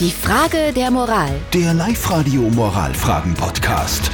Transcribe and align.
Die 0.00 0.10
Frage 0.10 0.72
der 0.74 0.90
Moral. 0.90 1.30
Der 1.52 1.72
Live-Radio 1.72 2.42
Moralfragen-Podcast. 2.50 4.10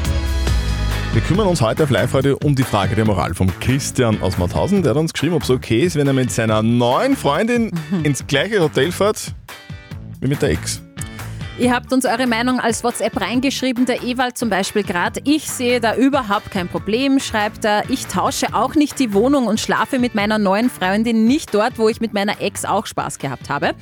Wir 1.15 1.23
kümmern 1.23 1.47
uns 1.47 1.63
heute 1.63 1.85
auf 1.85 1.91
Live-Radio 1.91 2.39
um 2.45 2.55
die 2.55 2.65
Frage 2.65 2.95
der 2.95 3.07
Moral 3.07 3.33
vom 3.35 3.49
Christian 3.61 4.21
aus 4.21 4.37
Mauthausen. 4.37 4.83
Der 4.83 4.91
hat 4.91 4.99
uns 4.99 5.15
geschrieben, 5.15 5.35
ob 5.35 5.43
es 5.43 5.49
okay 5.49 5.81
ist, 5.81 5.97
wenn 5.97 6.07
er 6.07 6.13
mit 6.13 6.31
seiner 6.31 6.63
neuen 6.63 7.17
Freundin 7.17 7.71
ins 8.03 8.27
gleiche 8.27 8.61
Hotel 8.61 8.93
fährt 8.93 9.35
wie 10.21 10.29
mit 10.29 10.43
der 10.43 10.51
Ex. 10.51 10.83
Ihr 11.61 11.75
habt 11.75 11.93
uns 11.93 12.07
eure 12.07 12.27
Meinung 12.27 12.59
als 12.59 12.83
WhatsApp 12.83 13.21
reingeschrieben, 13.21 13.85
der 13.85 14.03
Ewald 14.03 14.39
zum 14.39 14.49
Beispiel 14.49 14.83
gerade. 14.83 15.21
Ich 15.25 15.51
sehe 15.51 15.79
da 15.79 15.95
überhaupt 15.95 16.51
kein 16.51 16.69
Problem, 16.69 17.21
schreibt 17.21 17.67
er. 17.67 17.83
Ich 17.91 18.07
tausche 18.07 18.55
auch 18.55 18.75
nicht 18.77 18.99
die 18.99 19.13
Wohnung 19.13 19.47
und 19.47 19.61
schlafe 19.61 19.99
mit 19.99 20.15
meiner 20.15 20.39
neuen 20.39 20.71
Freundin 20.71 21.27
nicht 21.27 21.53
dort, 21.55 21.79
wo 21.79 21.91
ich 21.91 22.01
mit 22.01 22.15
meiner 22.15 22.41
Ex 22.41 22.65
auch 22.65 22.87
Spaß 22.87 23.19
gehabt 23.19 23.51
habe. 23.51 23.75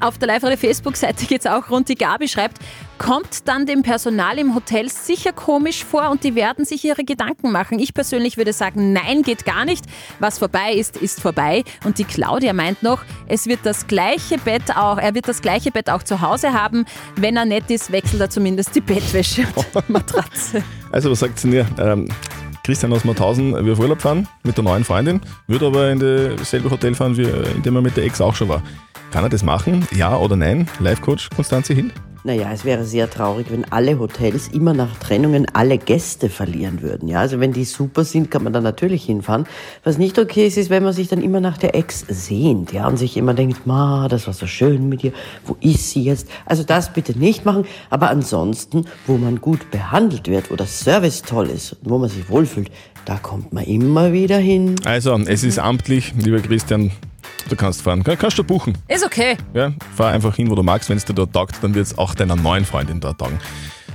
Auf 0.00 0.16
der 0.16 0.28
live 0.28 0.58
Facebook-Seite 0.58 1.26
geht 1.26 1.40
es 1.40 1.46
auch 1.46 1.68
rund. 1.68 1.90
Die 1.90 1.96
Gabi 1.96 2.26
schreibt, 2.26 2.56
kommt 2.98 3.48
dann 3.48 3.66
dem 3.66 3.82
Personal 3.82 4.38
im 4.38 4.54
Hotel 4.54 4.88
sicher 4.90 5.32
komisch 5.32 5.84
vor 5.84 6.10
und 6.10 6.24
die 6.24 6.34
werden 6.34 6.64
sich 6.64 6.84
ihre 6.84 7.04
Gedanken 7.04 7.52
machen. 7.52 7.78
Ich 7.78 7.94
persönlich 7.94 8.36
würde 8.36 8.52
sagen, 8.52 8.92
nein, 8.92 9.22
geht 9.22 9.44
gar 9.44 9.64
nicht. 9.64 9.84
Was 10.18 10.38
vorbei 10.38 10.72
ist, 10.72 10.96
ist 10.96 11.20
vorbei. 11.20 11.64
Und 11.84 11.98
die 11.98 12.04
Claudia 12.04 12.52
meint 12.52 12.82
noch, 12.82 13.04
es 13.28 13.46
wird 13.46 13.60
das 13.64 13.86
gleiche 13.86 14.38
Bett 14.38 14.76
auch, 14.76 14.98
er 14.98 15.14
wird 15.14 15.28
das 15.28 15.42
gleiche 15.42 15.70
Bett 15.70 15.90
auch 15.90 16.02
zu 16.02 16.20
Hause 16.20 16.52
haben. 16.52 16.84
Wenn 17.16 17.36
er 17.36 17.44
nett 17.44 17.70
ist, 17.70 17.92
wechselt 17.92 18.20
er 18.20 18.30
zumindest 18.30 18.74
die 18.74 18.80
Bettwäsche 18.80 19.46
und 19.54 19.88
Matratze. 19.88 20.62
Also, 20.92 21.10
was 21.10 21.20
sagt 21.20 21.44
ihr? 21.44 21.66
Ähm, 21.78 22.08
Christian 22.64 22.92
aus 22.92 23.04
Mauthausen 23.04 23.52
will 23.64 23.72
auf 23.72 23.78
Urlaub 23.78 24.02
fahren 24.02 24.26
mit 24.42 24.56
der 24.56 24.64
neuen 24.64 24.82
Freundin, 24.82 25.20
würde 25.46 25.66
aber 25.66 25.90
in 25.90 26.00
dasselbe 26.00 26.68
Hotel 26.68 26.94
fahren, 26.94 27.16
wie, 27.16 27.22
in 27.22 27.62
dem 27.62 27.76
er 27.76 27.82
mit 27.82 27.96
der 27.96 28.04
Ex 28.04 28.20
auch 28.20 28.34
schon 28.34 28.48
war. 28.48 28.60
Kann 29.12 29.22
er 29.22 29.30
das 29.30 29.44
machen? 29.44 29.86
Ja 29.92 30.16
oder 30.16 30.34
nein? 30.34 30.68
Live-Coach 30.80 31.30
Konstanze 31.30 31.74
Hill? 31.74 31.92
Naja, 32.26 32.50
es 32.52 32.64
wäre 32.64 32.84
sehr 32.84 33.08
traurig, 33.08 33.52
wenn 33.52 33.64
alle 33.70 34.00
Hotels 34.00 34.48
immer 34.48 34.74
nach 34.74 34.96
Trennungen 34.96 35.46
alle 35.52 35.78
Gäste 35.78 36.28
verlieren 36.28 36.82
würden. 36.82 37.08
Ja, 37.08 37.20
also 37.20 37.38
wenn 37.38 37.52
die 37.52 37.64
super 37.64 38.04
sind, 38.04 38.32
kann 38.32 38.42
man 38.42 38.52
da 38.52 38.60
natürlich 38.60 39.04
hinfahren. 39.04 39.46
Was 39.84 39.96
nicht 39.96 40.18
okay 40.18 40.48
ist, 40.48 40.56
ist, 40.56 40.68
wenn 40.68 40.82
man 40.82 40.92
sich 40.92 41.06
dann 41.06 41.22
immer 41.22 41.38
nach 41.38 41.56
der 41.56 41.76
Ex 41.76 42.04
sehnt, 42.08 42.72
ja, 42.72 42.88
und 42.88 42.96
sich 42.96 43.16
immer 43.16 43.32
denkt, 43.32 43.64
ma, 43.64 44.08
das 44.08 44.26
war 44.26 44.34
so 44.34 44.48
schön 44.48 44.88
mit 44.88 45.04
ihr, 45.04 45.12
wo 45.44 45.56
ist 45.60 45.92
sie 45.92 46.02
jetzt? 46.02 46.26
Also 46.46 46.64
das 46.64 46.92
bitte 46.92 47.16
nicht 47.16 47.44
machen, 47.44 47.64
aber 47.90 48.10
ansonsten, 48.10 48.86
wo 49.06 49.18
man 49.18 49.40
gut 49.40 49.70
behandelt 49.70 50.26
wird, 50.26 50.50
wo 50.50 50.56
das 50.56 50.80
Service 50.80 51.22
toll 51.22 51.46
ist, 51.46 51.74
und 51.74 51.90
wo 51.90 51.98
man 51.98 52.10
sich 52.10 52.28
wohlfühlt, 52.28 52.72
da 53.04 53.18
kommt 53.18 53.52
man 53.52 53.62
immer 53.62 54.12
wieder 54.12 54.38
hin. 54.38 54.74
Also, 54.84 55.16
es 55.16 55.44
ist 55.44 55.60
amtlich, 55.60 56.12
lieber 56.18 56.40
Christian, 56.40 56.90
du 57.48 57.56
kannst 57.56 57.82
fahren. 57.82 58.02
Kann, 58.04 58.18
kannst 58.18 58.38
du 58.38 58.44
buchen. 58.44 58.76
Ist 58.88 59.04
okay. 59.04 59.36
Ja, 59.54 59.72
fahr 59.96 60.12
einfach 60.12 60.34
hin, 60.36 60.50
wo 60.50 60.54
du 60.54 60.62
magst. 60.62 60.88
Wenn 60.88 60.96
es 60.96 61.04
dir 61.04 61.14
dort 61.14 61.32
taugt, 61.32 61.56
dann 61.62 61.74
wird 61.74 61.86
es 61.86 61.98
auch 61.98 62.14
deiner 62.14 62.36
neuen 62.36 62.64
Freundin 62.64 63.00
dort 63.00 63.18
taugen. 63.18 63.38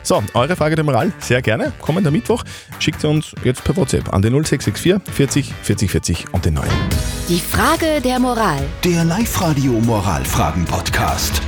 So, 0.04 0.24
eure 0.34 0.56
Frage 0.56 0.76
der 0.76 0.84
Moral, 0.84 1.12
sehr 1.20 1.42
gerne. 1.42 1.72
Kommender 1.80 2.10
Mittwoch 2.10 2.44
schickt 2.80 3.04
ihr 3.04 3.10
uns 3.10 3.36
jetzt 3.44 3.64
per 3.64 3.76
WhatsApp 3.78 4.12
an 4.12 4.22
den 4.22 4.34
0664 4.34 5.14
40 5.14 5.54
40 5.62 5.92
40 5.92 6.34
und 6.34 6.46
den 6.46 6.56
9. 6.56 6.68
Die 7.30 7.40
Frage 7.40 8.02
der 8.04 8.20
Moral. 8.20 8.64
Der 8.84 9.04
Live-Radio 9.04 9.74
Moralfragen-Podcast. 9.74 11.42